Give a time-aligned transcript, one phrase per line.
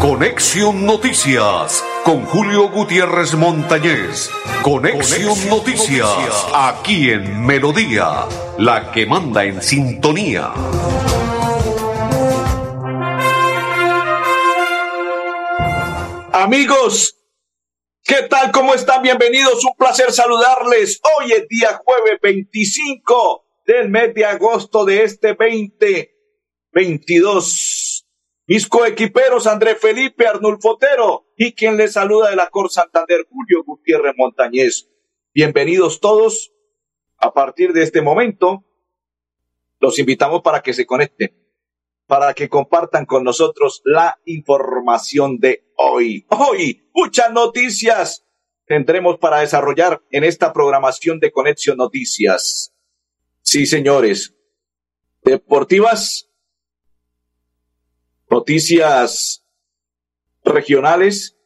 [0.00, 4.30] Conexión Noticias con Julio Gutiérrez Montañez.
[4.62, 8.28] Conexión, Noticias, aquí en Melodía,
[8.58, 10.52] la que manda en sintonía.
[16.32, 17.18] Amigos,
[18.04, 18.52] ¿qué tal?
[18.52, 19.02] ¿Cómo están?
[19.02, 19.64] Bienvenidos.
[19.64, 21.00] Un placer saludarles.
[21.18, 28.08] Hoy es día jueves 25 del mes de agosto de este 2022.
[28.46, 33.62] Mis coequiperos André Felipe Arnulfo Otero y quien les saluda de la Cor Santander Julio
[33.64, 34.88] Gutiérrez Montañez.
[35.32, 36.52] Bienvenidos todos.
[37.18, 38.64] A partir de este momento,
[39.78, 41.32] los invitamos para que se conecten,
[42.08, 46.26] para que compartan con nosotros la información de hoy.
[46.30, 48.26] Hoy, muchas noticias
[48.66, 52.71] tendremos para desarrollar en esta programación de Conexión Noticias.
[53.52, 54.34] Sí, señores.
[55.22, 56.30] Deportivas,
[58.30, 59.44] noticias
[60.42, 61.36] regionales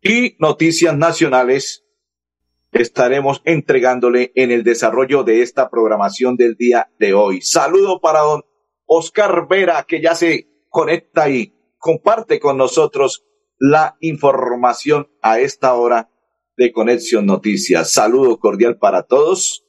[0.00, 1.84] y noticias nacionales
[2.70, 7.42] estaremos entregándole en el desarrollo de esta programación del día de hoy.
[7.42, 8.44] Saludo para don
[8.86, 13.26] Oscar Vera, que ya se conecta y comparte con nosotros
[13.58, 16.08] la información a esta hora
[16.56, 17.92] de Conexión Noticias.
[17.92, 19.66] Saludo cordial para todos.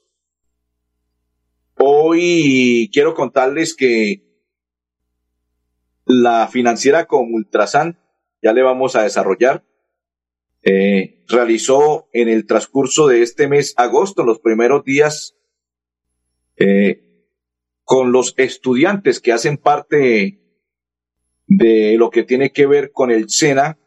[1.84, 4.22] Hoy quiero contarles que
[6.06, 8.00] la financiera con Ultrasan,
[8.40, 9.66] ya le vamos a desarrollar,
[10.62, 15.36] eh, realizó en el transcurso de este mes, agosto, los primeros días,
[16.58, 17.02] eh,
[17.84, 20.40] con los estudiantes que hacen parte
[21.48, 23.80] de lo que tiene que ver con el SENA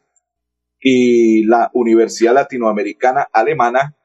[0.81, 3.97] y la Universidad Latinoamericana Alemana,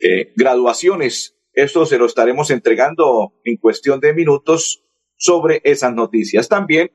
[0.00, 1.36] eh, graduaciones.
[1.54, 4.84] Esto se lo estaremos entregando en cuestión de minutos
[5.16, 6.48] sobre esas noticias.
[6.48, 6.90] También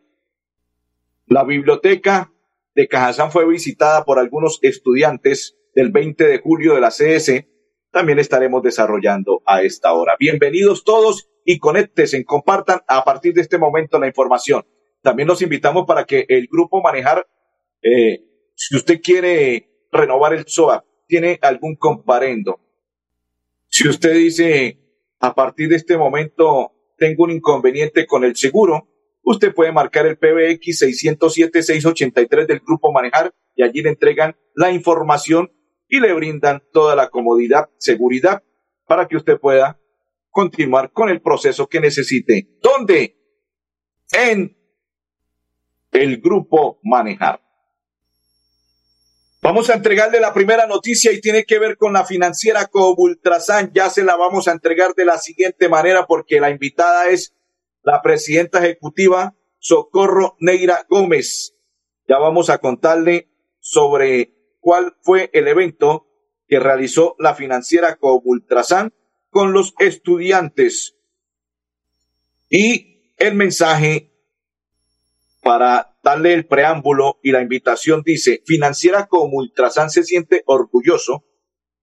[1.28, 2.34] la biblioteca
[2.76, 7.46] de Cajazán fue visitada por algunos estudiantes del 20 de julio de la CS.
[7.92, 10.18] También estaremos desarrollando a esta hora.
[10.20, 14.66] Bienvenidos todos y conéctense, compartan a partir de este momento la información.
[15.02, 17.26] También los invitamos para que el grupo manejar,
[17.82, 22.60] eh, si usted quiere renovar el SOA, tiene algún comparendo.
[23.80, 24.78] Si usted dice,
[25.22, 28.90] a partir de este momento tengo un inconveniente con el seguro,
[29.24, 35.54] usted puede marcar el PBX 607-683 del Grupo Manejar y allí le entregan la información
[35.88, 38.44] y le brindan toda la comodidad, seguridad
[38.86, 39.80] para que usted pueda
[40.30, 42.50] continuar con el proceso que necesite.
[42.62, 43.16] ¿Dónde?
[44.12, 44.58] En
[45.94, 47.42] el Grupo Manejar.
[49.50, 53.72] Vamos a entregarle la primera noticia y tiene que ver con la financiera Cobultrasan.
[53.74, 57.34] Ya se la vamos a entregar de la siguiente manera porque la invitada es
[57.82, 61.56] la presidenta ejecutiva Socorro Neira Gómez.
[62.08, 63.28] Ya vamos a contarle
[63.60, 66.06] sobre cuál fue el evento
[66.48, 68.94] que realizó la financiera Ultrasan
[69.32, 70.96] con los estudiantes.
[72.52, 74.14] Y el mensaje
[75.42, 81.24] para darle el preámbulo y la invitación dice, financiera Ultrasan se siente orgulloso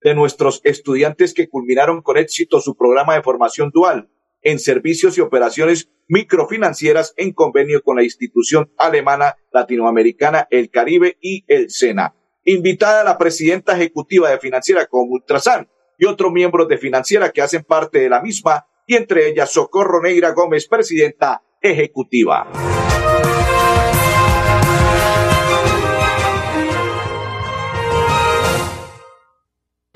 [0.03, 4.11] de nuestros estudiantes que culminaron con éxito su programa de formación dual
[4.43, 11.45] en servicios y operaciones microfinancieras en convenio con la institución alemana latinoamericana El Caribe y
[11.49, 12.15] el SENA.
[12.45, 17.65] Invitada la presidenta ejecutiva de Financiera como Ultrasan y otros miembros de Financiera que hacen
[17.65, 22.47] parte de la misma y entre ellas Socorro Neira Gómez, presidenta ejecutiva.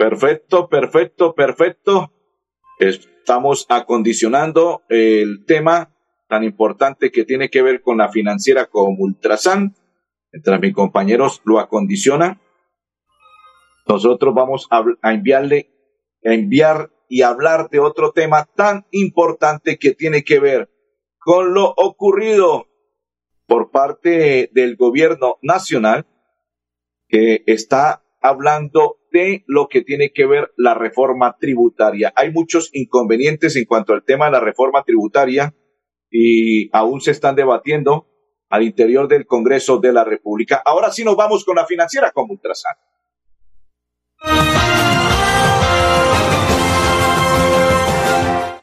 [0.01, 2.11] Perfecto, perfecto, perfecto.
[2.79, 5.95] Estamos acondicionando el tema
[6.27, 9.77] tan importante que tiene que ver con la financiera como Ultrasan.
[10.33, 12.41] Mientras mis compañeros lo acondicionan,
[13.87, 15.69] nosotros vamos a, enviarle,
[16.25, 20.71] a enviar y hablar de otro tema tan importante que tiene que ver
[21.19, 22.69] con lo ocurrido
[23.45, 26.07] por parte del gobierno nacional
[27.07, 32.13] que está hablando de lo que tiene que ver la reforma tributaria.
[32.17, 35.55] Hay muchos inconvenientes en cuanto al tema de la reforma tributaria
[36.11, 38.09] y aún se están debatiendo
[38.49, 40.61] al interior del Congreso de la República.
[40.65, 42.75] Ahora sí nos vamos con la financiera como Ultrasan.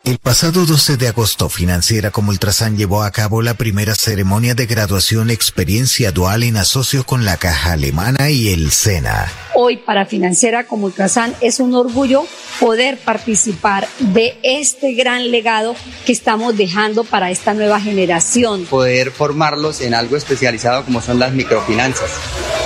[0.07, 4.65] El pasado 12 de agosto, Financiera como Ultrasan llevó a cabo la primera ceremonia de
[4.65, 9.29] graduación experiencia dual en asocio con la Caja Alemana y el SENA.
[9.53, 12.25] Hoy para Financiera como Ultrasan es un orgullo
[12.61, 15.75] poder participar de este gran legado
[16.05, 18.63] que estamos dejando para esta nueva generación.
[18.63, 22.11] Poder formarlos en algo especializado como son las microfinanzas.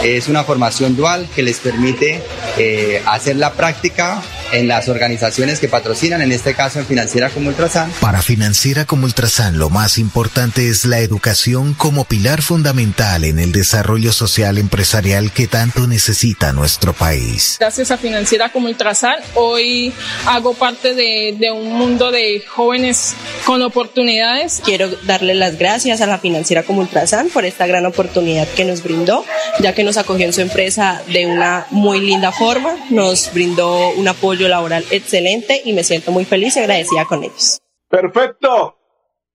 [0.03, 2.21] Es una formación dual que les permite
[2.59, 4.21] eh, hacer la práctica
[4.51, 7.92] en las organizaciones que patrocinan, en este caso en Financiera como Ultrasan.
[8.00, 13.51] Para Financiera como Ultrasan, lo más importante es la educación como pilar fundamental en el
[13.51, 17.57] desarrollo social empresarial que tanto necesita nuestro país.
[17.59, 19.94] Gracias a Financiera como Ultrasan, hoy
[20.25, 23.15] hago parte de, de un mundo de jóvenes
[23.45, 24.62] con oportunidades.
[24.63, 28.83] Quiero darle las gracias a la Financiera como Ultrasan por esta gran oportunidad que nos
[28.83, 29.25] brindó,
[29.59, 34.07] ya que nos acogió en su empresa de una muy linda forma, nos brindó un
[34.07, 37.59] apoyo laboral excelente y me siento muy feliz y agradecida con ellos.
[37.89, 38.77] Perfecto.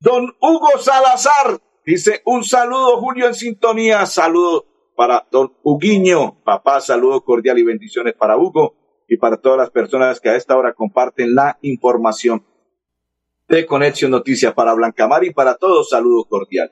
[0.01, 4.07] Don Hugo Salazar dice un saludo, Julio, en sintonía.
[4.07, 4.67] Saludo
[4.97, 6.43] para don Huguiño.
[6.45, 8.75] Papá, saludo cordial y bendiciones para Hugo
[9.09, 12.45] y para todas las personas que a esta hora comparten la información
[13.49, 16.71] de Conexión Noticias para Blancamar y para todos, saludo cordial.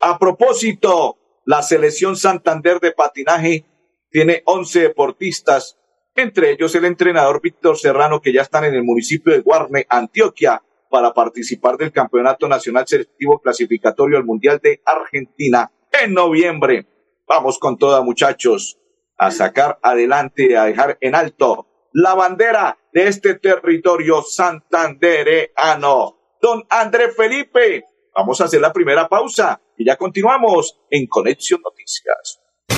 [0.00, 3.66] A propósito, la selección Santander de patinaje
[4.10, 5.78] tiene 11 deportistas
[6.14, 10.62] entre ellos el entrenador Víctor Serrano, que ya están en el municipio de Guarne, Antioquia,
[10.90, 16.86] para participar del Campeonato Nacional Selectivo Clasificatorio al Mundial de Argentina en noviembre.
[17.26, 18.78] Vamos con toda, muchachos,
[19.16, 26.18] a sacar adelante, a dejar en alto la bandera de este territorio santandereano.
[26.40, 27.84] Don André Felipe,
[28.14, 32.41] vamos a hacer la primera pausa y ya continuamos en Conexión Noticias.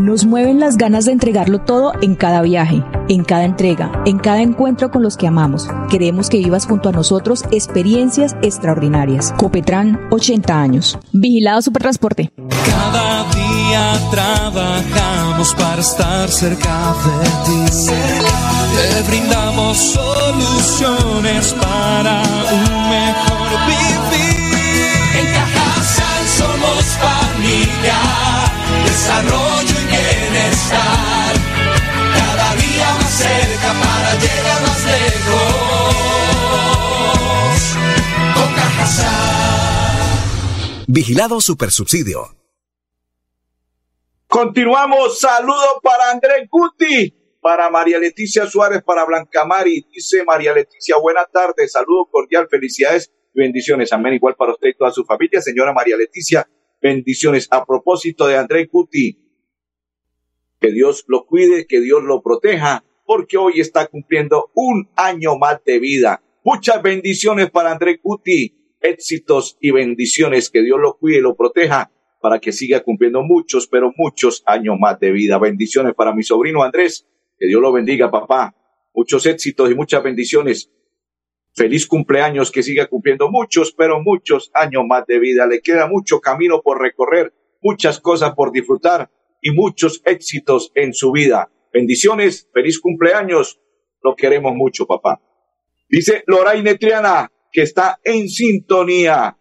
[0.00, 4.40] Nos mueven las ganas de entregarlo todo en cada viaje, en cada entrega, en cada
[4.40, 5.68] encuentro con los que amamos.
[5.90, 9.34] Queremos que vivas junto a nosotros experiencias extraordinarias.
[9.36, 10.98] Copetran, 80 años.
[11.12, 12.32] Vigilado Supertransporte.
[12.64, 17.92] Cada día trabajamos para estar cerca de ti.
[18.76, 24.40] Te brindamos soluciones para un mejor vivir.
[25.20, 28.49] En Cajasal somos familia,
[28.84, 31.32] desarrollo y bienestar.
[32.14, 36.00] Cada día más cerca para llegar más lejos.
[38.34, 39.40] Con Cajasal.
[40.86, 42.40] Vigilado Supersubsidio.
[44.30, 45.18] Continuamos.
[45.18, 49.88] Saludo para Andrés Guti, para María Leticia Suárez, para Blanca Mari.
[49.92, 53.92] Dice María Leticia, buenas tardes, saludo cordial, felicidades y bendiciones.
[53.92, 54.14] Amén.
[54.14, 55.40] Igual para usted y toda su familia.
[55.40, 56.48] Señora María Leticia,
[56.80, 57.48] bendiciones.
[57.50, 59.18] A propósito de Andrés Guti,
[60.60, 65.62] que Dios lo cuide, que Dios lo proteja, porque hoy está cumpliendo un año más
[65.64, 66.22] de vida.
[66.44, 71.90] Muchas bendiciones para Andrés Guti, éxitos y bendiciones, que Dios lo cuide y lo proteja
[72.20, 75.38] para que siga cumpliendo muchos, pero muchos años más de vida.
[75.38, 77.06] Bendiciones para mi sobrino Andrés,
[77.38, 78.54] que Dios lo bendiga, papá.
[78.94, 80.70] Muchos éxitos y muchas bendiciones.
[81.54, 85.46] Feliz cumpleaños, que siga cumpliendo muchos, pero muchos años más de vida.
[85.46, 91.12] Le queda mucho camino por recorrer, muchas cosas por disfrutar y muchos éxitos en su
[91.12, 91.50] vida.
[91.72, 93.60] Bendiciones, feliz cumpleaños.
[94.02, 95.20] Lo queremos mucho, papá.
[95.88, 99.36] Dice Loraine Triana, que está en sintonía.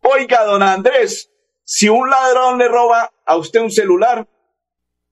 [0.00, 1.30] Oiga, don Andrés,
[1.64, 4.28] si un ladrón le roba a usted un celular,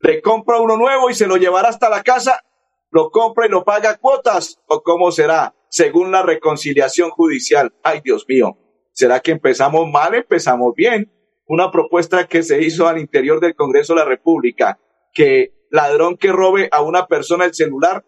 [0.00, 2.44] le compra uno nuevo y se lo llevará hasta la casa,
[2.90, 7.74] lo compra y lo paga cuotas, o cómo será, según la reconciliación judicial.
[7.82, 8.56] Ay, Dios mío,
[8.92, 10.14] ¿será que empezamos mal?
[10.14, 11.12] Empezamos bien.
[11.46, 14.78] Una propuesta que se hizo al interior del Congreso de la República,
[15.12, 18.06] que ladrón que robe a una persona el celular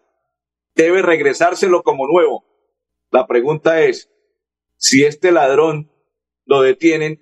[0.77, 2.45] debe regresárselo como nuevo.
[3.11, 4.13] La pregunta es,
[4.77, 5.91] si este ladrón
[6.45, 7.21] lo detienen,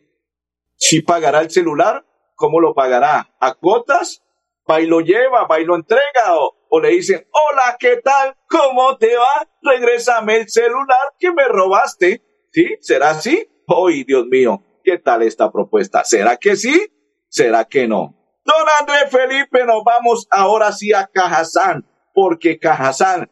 [0.76, 2.04] ¿si pagará el celular?
[2.34, 3.34] ¿Cómo lo pagará?
[3.40, 4.22] ¿A cuotas?
[4.70, 5.46] ¿Va y lo lleva?
[5.46, 6.36] ¿Va y lo entrega?
[6.36, 8.34] ¿O, le dicen, hola, ¿qué tal?
[8.48, 9.48] ¿Cómo te va?
[9.62, 12.22] Regrésame el celular que me robaste.
[12.52, 12.76] ¿Sí?
[12.80, 13.48] ¿Será así?
[13.66, 14.62] ¡Ay, Dios mío!
[14.82, 16.04] ¿Qué tal esta propuesta?
[16.04, 16.86] ¿Será que sí?
[17.28, 18.14] ¿Será que no?
[18.44, 23.30] Don Andrés Felipe, nos vamos ahora sí a Cajazán, porque Cajazán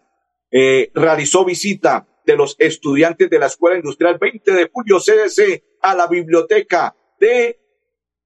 [0.50, 5.94] eh, realizó visita de los estudiantes de la Escuela Industrial 20 de Julio CDC a
[5.94, 7.61] la biblioteca de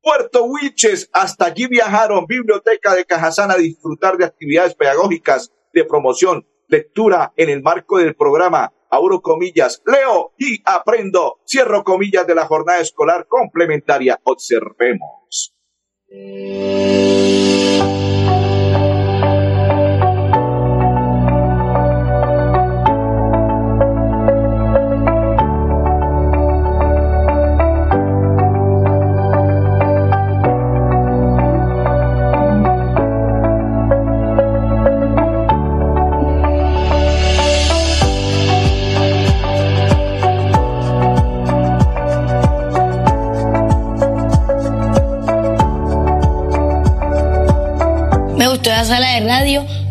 [0.07, 1.11] Puerto Huiches.
[1.13, 7.51] Hasta allí viajaron, biblioteca de Cajazán, a disfrutar de actividades pedagógicas de promoción, lectura en
[7.51, 8.73] el marco del programa.
[8.89, 11.41] Abro comillas, leo y aprendo.
[11.45, 14.21] Cierro comillas de la jornada escolar complementaria.
[14.23, 15.57] Observemos.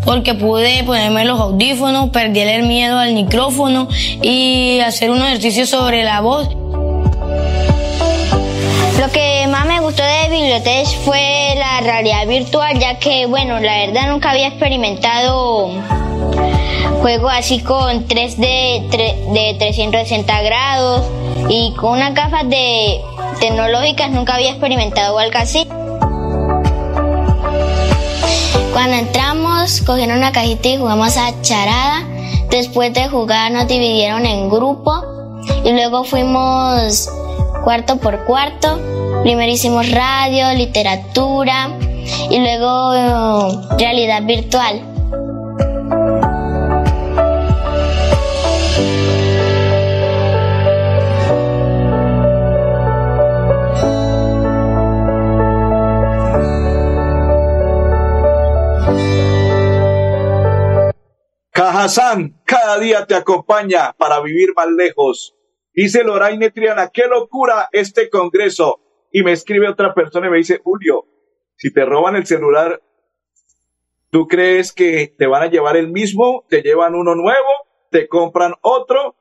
[0.05, 3.89] Porque pude ponerme los audífonos, perder el miedo al micrófono
[4.21, 6.47] y hacer un ejercicio sobre la voz.
[8.99, 13.85] Lo que más me gustó de Bibliotech fue la realidad virtual, ya que, bueno, la
[13.85, 15.71] verdad nunca había experimentado
[17.01, 18.89] juegos así con 3D
[19.33, 21.03] de 360 grados
[21.49, 23.01] y con unas gafas de
[23.39, 25.67] tecnológicas nunca había experimentado algo así.
[28.75, 32.03] Cuando entramos, cogieron una cajita y jugamos a charada.
[32.49, 35.01] Después de jugar nos dividieron en grupo
[35.63, 37.09] y luego fuimos
[37.63, 38.77] cuarto por cuarto.
[39.23, 41.69] Primero hicimos radio, literatura
[42.29, 44.94] y luego eh, realidad virtual.
[61.55, 65.37] Cajazán cada día te acompaña para vivir más lejos.
[65.73, 68.81] Dice Loraine Triana, qué locura este congreso.
[69.09, 71.05] Y me escribe otra persona y me dice, Julio,
[71.55, 72.81] si te roban el celular,
[74.09, 76.45] ¿tú crees que te van a llevar el mismo?
[76.49, 77.47] ¿Te llevan uno nuevo?
[77.89, 79.15] ¿Te compran otro?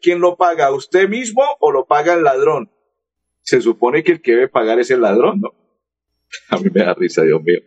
[0.00, 0.72] ¿Quién lo paga?
[0.72, 2.70] ¿Usted mismo o lo paga el ladrón?
[3.42, 5.52] Se supone que el que debe pagar es el ladrón, ¿no?
[6.48, 7.60] A mí me da risa, Dios mío.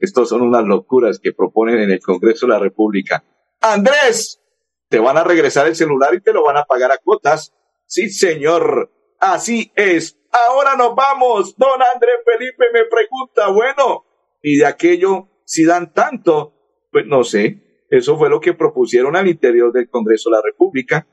[0.00, 3.24] Estos son unas locuras que proponen en el Congreso de la República.
[3.60, 4.42] Andrés,
[4.88, 7.54] te van a regresar el celular y te lo van a pagar a cuotas.
[7.86, 8.92] Sí, señor.
[9.18, 10.18] Así es.
[10.30, 11.56] Ahora nos vamos.
[11.56, 14.04] Don Andrés Felipe me pregunta, bueno,
[14.42, 16.54] ¿y de aquello si dan tanto?
[16.92, 17.86] Pues no sé.
[17.88, 21.06] Eso fue lo que propusieron al interior del Congreso de la República.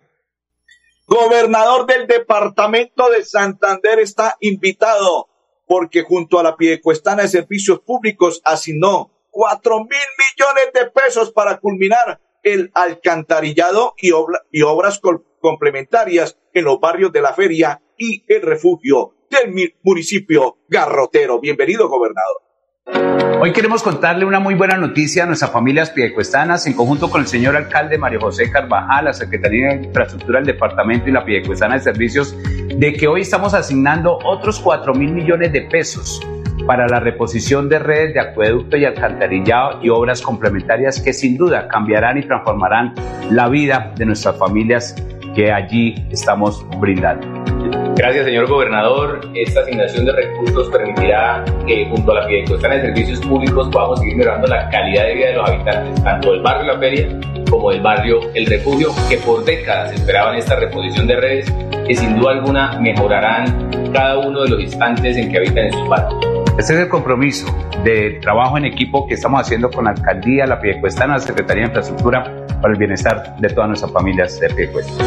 [1.05, 5.29] Gobernador del departamento de Santander está invitado
[5.65, 11.59] porque junto a la Piedecuestana de Servicios Públicos asignó cuatro mil millones de pesos para
[11.59, 14.11] culminar el alcantarillado y,
[14.51, 15.01] y obras
[15.39, 21.39] complementarias en los barrios de la feria y el refugio del municipio Garrotero.
[21.39, 22.43] Bienvenido, gobernador.
[23.43, 27.27] Hoy queremos contarle una muy buena noticia a nuestras familias piedecuestanas en conjunto con el
[27.27, 31.81] señor alcalde Mario José Carvajal, la Secretaría de Infraestructura del Departamento y la Piedecuestana de
[31.81, 32.35] Servicios,
[32.77, 36.25] de que hoy estamos asignando otros 4 mil millones de pesos
[36.65, 41.67] para la reposición de redes de acueducto y alcantarillado y obras complementarias que sin duda
[41.67, 42.93] cambiarán y transformarán
[43.29, 44.95] la vida de nuestras familias
[45.35, 47.82] que allí estamos brindando.
[47.95, 49.21] Gracias, señor gobernador.
[49.35, 54.17] Esta asignación de recursos permitirá que junto a la Fideicomisaría de Servicios Públicos podamos seguir
[54.17, 57.07] mejorando la calidad de vida de los habitantes, tanto del barrio La Feria
[57.51, 61.53] como del barrio El Refugio, que por décadas esperaban esta reposición de redes
[61.87, 65.87] que sin duda alguna mejorarán cada uno de los instantes en que habitan en sus
[65.87, 66.25] barrios.
[66.57, 67.45] Este es el compromiso
[67.83, 71.67] de trabajo en equipo que estamos haciendo con la Alcaldía, la Piedecuestana, la Secretaría de
[71.67, 72.23] Infraestructura
[72.59, 75.03] para el bienestar de todas nuestras familias de Piedecuesta.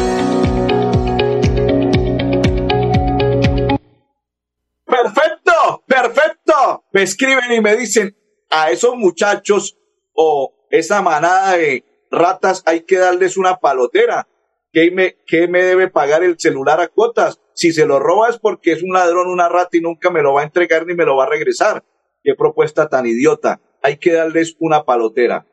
[6.97, 8.17] Me escriben y me dicen,
[8.49, 9.77] a esos muchachos
[10.13, 14.27] o esa manada de ratas hay que darles una palotera.
[14.71, 17.39] ¿Qué me, qué me debe pagar el celular a cuotas?
[17.53, 20.33] Si se lo roba es porque es un ladrón, una rata y nunca me lo
[20.33, 21.83] va a entregar ni me lo va a regresar.
[22.23, 23.61] Qué propuesta tan idiota.
[23.83, 25.45] Hay que darles una palotera.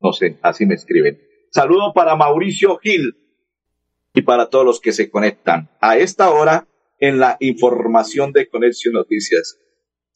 [0.00, 1.20] No sé, así me escriben.
[1.50, 3.12] Saludo para Mauricio Gil
[4.14, 6.68] y para todos los que se conectan a esta hora
[7.00, 9.65] en la información de Conexión Noticias.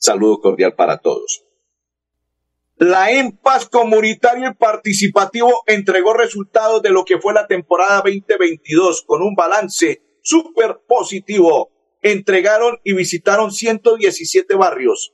[0.00, 1.44] Saludo cordial para todos.
[2.78, 9.20] La EMPAS comunitario y participativo entregó resultados de lo que fue la temporada 2022 con
[9.20, 11.70] un balance súper positivo.
[12.00, 15.12] Entregaron y visitaron 117 barrios.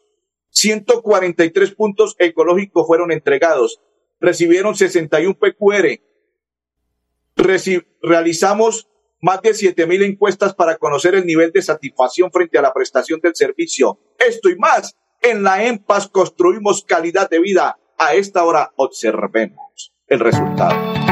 [0.50, 3.80] 143 puntos ecológicos fueron entregados.
[4.20, 6.00] Recibieron 61 PQR.
[8.02, 8.88] realizamos
[9.20, 13.34] más de 7000 encuestas para conocer el nivel de satisfacción frente a la prestación del
[13.34, 13.98] servicio.
[14.18, 17.78] Esto y más en la EMPAS construimos calidad de vida.
[17.98, 21.05] A esta hora observemos el resultado.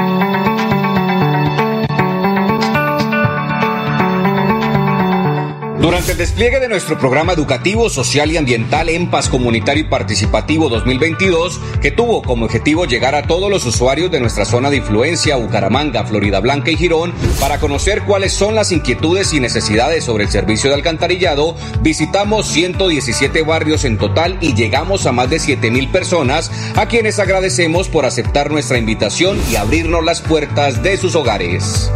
[5.85, 10.71] Durante el despliegue de nuestro programa educativo, social y ambiental en Paz Comunitario y Participativo
[10.71, 15.37] 2022, que tuvo como objetivo llegar a todos los usuarios de nuestra zona de influencia,
[15.37, 20.31] Bucaramanga, Florida Blanca y Girón, para conocer cuáles son las inquietudes y necesidades sobre el
[20.31, 25.91] servicio de alcantarillado, visitamos 117 barrios en total y llegamos a más de 7 mil
[25.91, 31.91] personas, a quienes agradecemos por aceptar nuestra invitación y abrirnos las puertas de sus hogares.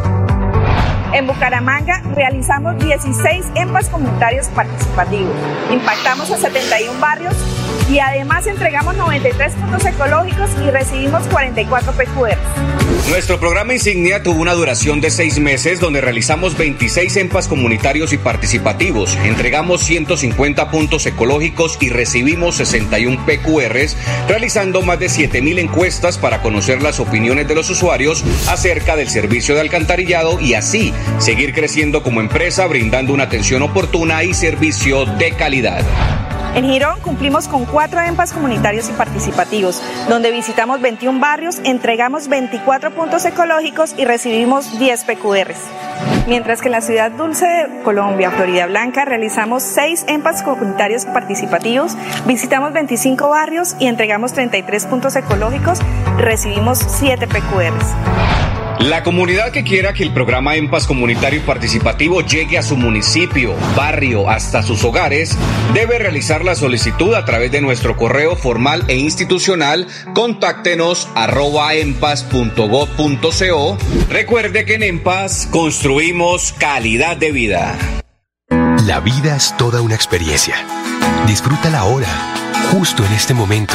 [1.18, 5.34] En Bucaramanga realizamos 16 EMPAS comunitarios participativos.
[5.68, 7.34] Impactamos a 71 barrios
[7.90, 12.38] y además entregamos 93 puntos ecológicos y recibimos 44 PQR.
[13.10, 18.18] Nuestro programa insignia tuvo una duración de seis meses donde realizamos 26 EMPAS comunitarios y
[18.18, 23.96] participativos, entregamos 150 puntos ecológicos y recibimos 61 PQRs,
[24.28, 29.54] realizando más de 7.000 encuestas para conocer las opiniones de los usuarios acerca del servicio
[29.54, 35.32] de alcantarillado y así seguir creciendo como empresa brindando una atención oportuna y servicio de
[35.32, 35.84] calidad.
[36.54, 42.90] En Girón cumplimos con cuatro EMPAS comunitarios y participativos, donde visitamos 21 barrios, entregamos 24
[42.92, 45.58] puntos ecológicos y recibimos 10 PQRs.
[46.26, 51.96] Mientras que en la ciudad dulce de Colombia, Florida Blanca, realizamos 6 EMPAS comunitarios participativos,
[52.26, 55.78] visitamos 25 barrios y entregamos 33 puntos ecológicos,
[56.18, 58.47] recibimos 7 PQRs.
[58.80, 63.56] La comunidad que quiera que el programa EMPAS comunitario y participativo llegue a su municipio,
[63.76, 65.36] barrio, hasta sus hogares,
[65.74, 71.72] debe realizar la solicitud a través de nuestro correo formal e institucional contáctenos arroba.
[74.08, 77.76] Recuerde que en EMPAS construimos calidad de vida.
[78.86, 80.54] La vida es toda una experiencia.
[81.26, 82.08] Disfrútala ahora,
[82.70, 83.74] justo en este momento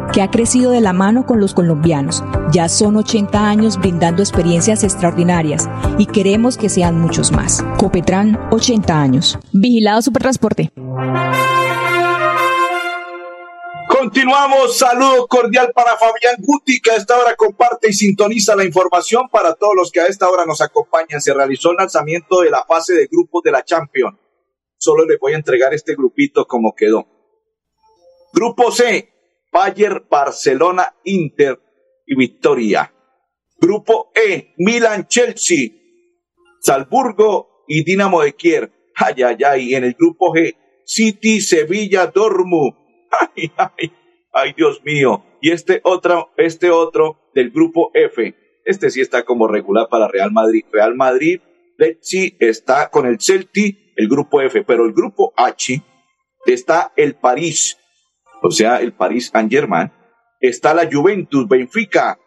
[0.13, 2.23] que ha crecido de la mano con los colombianos.
[2.51, 7.63] Ya son 80 años brindando experiencias extraordinarias y queremos que sean muchos más.
[7.77, 9.39] Copetran, 80 años.
[9.53, 10.71] Vigilado Supertransporte.
[13.87, 19.29] Continuamos, saludo cordial para Fabián Guti, que a esta hora comparte y sintoniza la información
[19.29, 21.21] para todos los que a esta hora nos acompañan.
[21.21, 24.17] Se realizó el lanzamiento de la fase de grupos de la Champions.
[24.77, 27.05] Solo les voy a entregar este grupito como quedó.
[28.33, 29.10] Grupo C,
[29.51, 31.59] Bayern, Barcelona, Inter
[32.05, 32.93] y Victoria.
[33.59, 35.69] Grupo E, Milan, Chelsea,
[36.61, 38.71] Salzburgo y Dinamo de Kiev.
[38.95, 39.75] Ay, ay, ay.
[39.75, 42.73] En el grupo G, City, Sevilla, Dortmund.
[43.35, 43.91] Ay, ay,
[44.31, 45.25] ay, Dios mío.
[45.41, 48.35] Y este otro, este otro del grupo F.
[48.63, 50.63] Este sí está como regular para Real Madrid.
[50.71, 51.41] Real Madrid,
[51.99, 54.63] sí está con el Celtic, el grupo F.
[54.63, 55.81] Pero el grupo H
[56.45, 57.77] está el París,
[58.41, 59.91] o sea, el París Saint-Germain.
[60.39, 62.17] Está la Juventus, Benfica,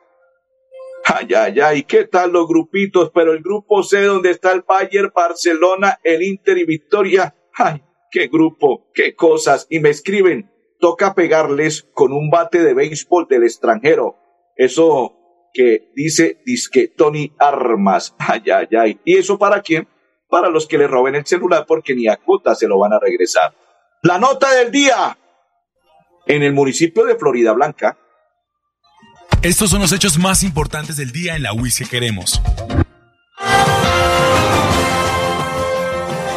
[1.06, 3.10] Ay, ay, ay, ¿qué tal los grupitos?
[3.14, 7.34] Pero el grupo C, donde está el Bayern, Barcelona, el Inter y Victoria.
[7.52, 9.66] Ay, qué grupo, qué cosas.
[9.68, 10.50] Y me escriben,
[10.80, 14.16] toca pegarles con un bate de béisbol del extranjero.
[14.56, 15.14] Eso
[15.52, 18.16] que dice disque Tony Armas.
[18.18, 19.00] Ay, ay, ay.
[19.04, 19.86] ¿Y eso para quién?
[20.30, 22.98] Para los que le roben el celular porque ni a cuota se lo van a
[22.98, 23.54] regresar.
[24.02, 25.18] La nota del día.
[26.26, 27.98] En el municipio de Florida Blanca,
[29.42, 32.40] estos son los hechos más importantes del día en la WIS que queremos.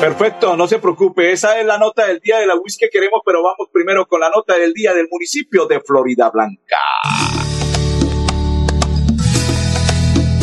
[0.02, 3.22] Perfecto, no se preocupe, esa es la nota del día de la WIS que queremos,
[3.26, 6.78] pero vamos primero con la nota del día del municipio de Florida Blanca.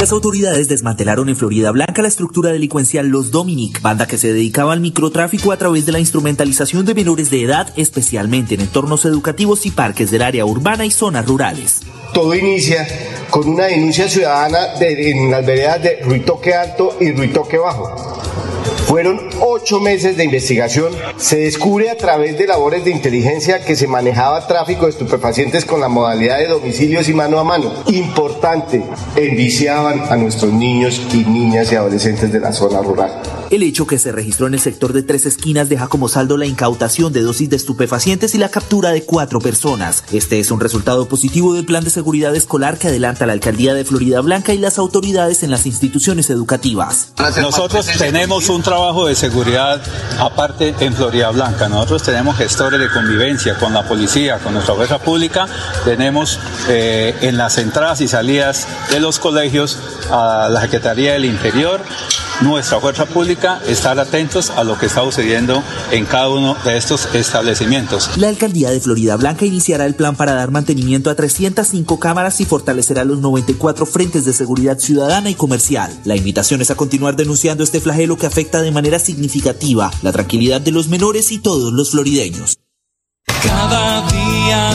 [0.04, 4.74] Las autoridades desmantelaron en Florida Blanca la estructura delincuencial Los Dominic, banda que se dedicaba
[4.74, 9.64] al microtráfico a través de la instrumentalización de menores de edad, especialmente en entornos educativos
[9.64, 11.80] y parques del área urbana y zonas rurales.
[12.12, 12.86] Todo inicia
[13.30, 18.20] con una denuncia ciudadana de, en las veredas de Ruitoque Alto y Ruitoque Bajo
[18.86, 20.92] fueron ocho meses de investigación.
[21.16, 25.80] Se descubre a través de labores de inteligencia que se manejaba tráfico de estupefacientes con
[25.80, 27.72] la modalidad de domicilios y mano a mano.
[27.86, 28.82] Importante,
[29.16, 33.22] enviciaban a nuestros niños y niñas y adolescentes de la zona rural.
[33.50, 36.46] El hecho que se registró en el sector de Tres Esquinas deja como saldo la
[36.46, 40.04] incautación de dosis de estupefacientes y la captura de cuatro personas.
[40.12, 43.84] Este es un resultado positivo del plan de seguridad escolar que adelanta la alcaldía de
[43.84, 47.12] Florida Blanca y las autoridades en las instituciones educativas.
[47.40, 49.82] Nosotros tenemos un trabajo de seguridad
[50.18, 51.68] aparte en Florida Blanca.
[51.68, 55.46] Nosotros tenemos gestores de convivencia con la policía, con nuestra fuerza pública.
[55.84, 59.78] Tenemos eh, en las entradas y salidas de los colegios
[60.10, 61.80] a la Secretaría del Interior
[62.42, 67.14] nuestra fuerza pública estar atentos a lo que está sucediendo en cada uno de estos
[67.14, 68.10] establecimientos.
[68.16, 72.44] La alcaldía de Florida Blanca iniciará el plan para dar mantenimiento a 305 cámaras y
[72.44, 75.92] fortalecerá los 94 frentes de seguridad ciudadana y comercial.
[76.04, 80.60] La invitación es a continuar denunciando este flagelo que afecta de manera significativa la tranquilidad
[80.60, 82.58] de los menores y todos los florideños.
[83.26, 84.74] Cada día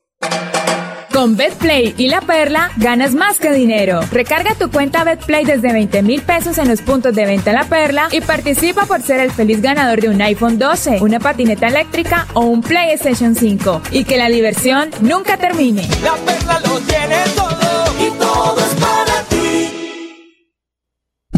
[1.13, 3.99] Con BetPlay y La Perla ganas más que dinero.
[4.11, 8.07] Recarga tu cuenta BetPlay desde 20 mil pesos en los puntos de venta La Perla
[8.11, 12.41] y participa por ser el feliz ganador de un iPhone 12, una patineta eléctrica o
[12.41, 13.81] un PlayStation 5.
[13.91, 15.87] Y que la diversión nunca termine.
[16.01, 18.50] La Perla lo tiene todo y todo.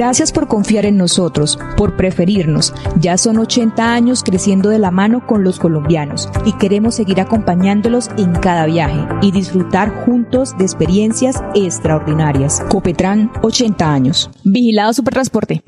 [0.00, 2.72] Gracias por confiar en nosotros, por preferirnos.
[2.98, 8.08] Ya son 80 años creciendo de la mano con los colombianos y queremos seguir acompañándolos
[8.16, 12.62] en cada viaje y disfrutar juntos de experiencias extraordinarias.
[12.70, 14.30] Copetran, 80 años.
[14.42, 15.62] Vigilado Supertransporte.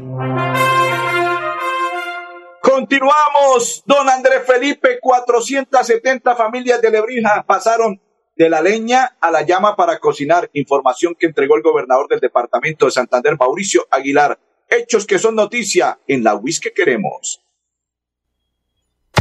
[2.63, 8.01] Continuamos, don Andrés Felipe, 470 familias de Lebrija pasaron
[8.37, 10.51] de la leña a la llama para cocinar.
[10.53, 14.39] Información que entregó el gobernador del departamento de Santander, Mauricio Aguilar.
[14.69, 17.43] Hechos que son noticia en la WIS que queremos.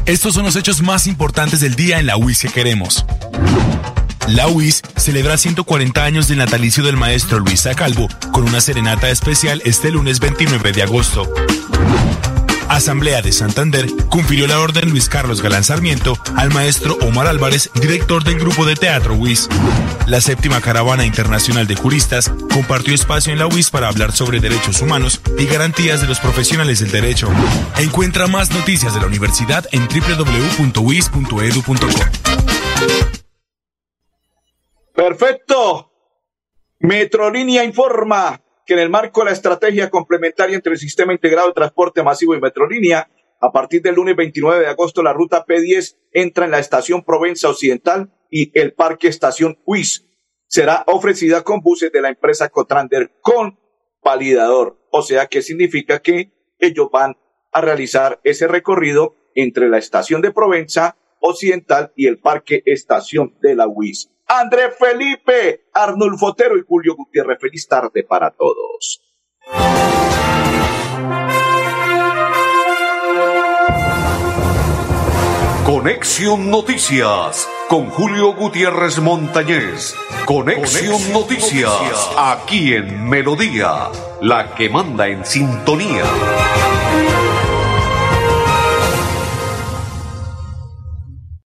[0.05, 3.05] Estos son los hechos más importantes del día en la WIS que queremos.
[4.27, 9.61] La UIS celebra 140 años del natalicio del maestro Luis Calvo con una serenata especial
[9.65, 11.27] este lunes 29 de agosto.
[12.71, 18.23] Asamblea de Santander confirió la orden Luis Carlos Galán Sarmiento al maestro Omar Álvarez, director
[18.23, 19.49] del grupo de teatro WIS.
[20.07, 24.81] La séptima caravana internacional de juristas compartió espacio en la UIS para hablar sobre derechos
[24.81, 27.29] humanos y garantías de los profesionales del derecho.
[27.77, 30.71] Encuentra más noticias de la universidad en www.uis.edu.co.
[34.95, 35.91] Perfecto.
[36.79, 41.53] Metrolínea informa que en el marco de la estrategia complementaria entre el Sistema Integrado de
[41.53, 46.45] Transporte Masivo y Metrolínea, a partir del lunes 29 de agosto, la ruta P10 entra
[46.45, 50.05] en la estación Provenza Occidental y el Parque Estación UIS.
[50.47, 53.57] Será ofrecida con buses de la empresa Cotrander con
[54.03, 54.79] validador.
[54.91, 57.17] O sea que significa que ellos van
[57.51, 63.55] a realizar ese recorrido entre la estación de Provenza Occidental y el Parque Estación de
[63.55, 64.11] la UIS.
[64.39, 67.37] André Felipe, Arnulfo Otero y Julio Gutiérrez.
[67.39, 69.01] Feliz tarde para todos.
[75.65, 79.95] Conexión Noticias con Julio Gutiérrez Montañez.
[80.25, 83.89] Conexión, Noticias, aquí en Melodía,
[84.21, 86.03] la que manda en sintonía.